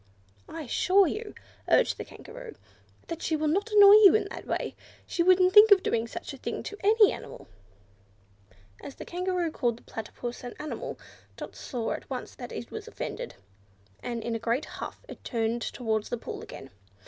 "I 0.49 0.63
assure 0.63 1.05
you," 1.05 1.35
urged 1.69 1.99
the 1.99 2.03
Kangaroo, 2.03 2.55
"that 3.05 3.21
she 3.21 3.35
will 3.35 3.47
not 3.49 3.69
annoy 3.69 3.91
you 3.91 4.15
in 4.15 4.27
that 4.31 4.47
way. 4.47 4.75
She 5.05 5.21
wouldn't 5.21 5.53
think 5.53 5.69
of 5.69 5.83
doing 5.83 6.07
such 6.07 6.33
a 6.33 6.37
thing 6.37 6.63
to 6.63 6.77
any 6.83 7.11
animal." 7.11 7.47
As 8.81 8.95
the 8.95 9.05
Kangaroo 9.05 9.51
called 9.51 9.77
the 9.77 9.83
Platypus 9.83 10.43
an 10.43 10.55
animal, 10.57 10.97
Dot 11.37 11.55
saw 11.55 11.91
at 11.91 12.09
once 12.09 12.33
that 12.33 12.51
it 12.51 12.71
was 12.71 12.87
offended, 12.87 13.35
and 14.01 14.23
in 14.23 14.33
a 14.33 14.39
great 14.39 14.65
huff 14.65 15.05
it 15.07 15.23
turned 15.23 15.61
towards 15.61 16.09
the 16.09 16.17
pool 16.17 16.41
again. 16.41 16.71